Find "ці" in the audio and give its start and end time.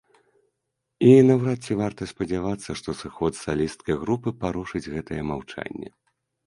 1.67-1.77